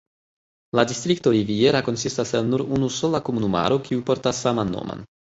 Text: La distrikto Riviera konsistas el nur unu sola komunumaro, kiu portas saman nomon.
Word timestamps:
La 0.77 0.83
distrikto 0.91 1.33
Riviera 1.33 1.81
konsistas 1.89 2.31
el 2.39 2.49
nur 2.53 2.63
unu 2.77 2.89
sola 2.95 3.21
komunumaro, 3.27 3.77
kiu 3.89 4.01
portas 4.09 4.41
saman 4.47 4.73
nomon. 4.77 5.05